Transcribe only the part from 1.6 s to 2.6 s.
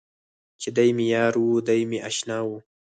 دی مې اشنا و.